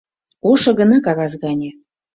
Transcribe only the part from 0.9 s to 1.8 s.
кагаз гане